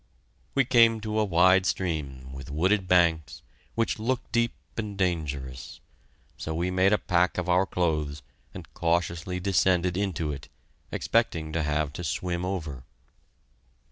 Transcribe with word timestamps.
We 0.55 0.65
came 0.65 0.99
to 1.01 1.19
a 1.19 1.23
wide 1.25 1.67
stream, 1.67 2.33
with 2.33 2.49
wooded 2.49 2.87
banks, 2.87 3.43
which 3.75 3.99
looked 3.99 4.31
deep 4.31 4.53
and 4.75 4.97
dangerous. 4.97 5.79
So 6.37 6.55
we 6.55 6.71
made 6.71 6.91
a 6.91 6.97
pack 6.97 7.37
of 7.37 7.47
our 7.47 7.67
clothes, 7.67 8.23
and 8.51 8.73
cautiously 8.73 9.39
descended 9.39 9.95
into 9.95 10.31
it, 10.31 10.49
expecting 10.91 11.53
to 11.53 11.61
have 11.61 11.93
to 11.93 12.03
swim 12.03 12.43
over. 12.45 12.83